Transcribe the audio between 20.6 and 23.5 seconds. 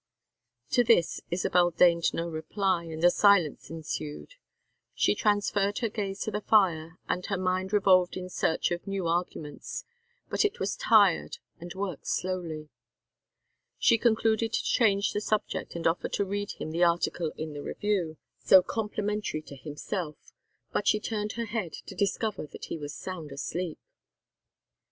but she turned her head to discover that he was sound